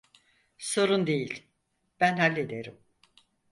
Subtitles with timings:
[0.57, 1.43] Sorun değil,
[1.99, 2.77] ben hallederim.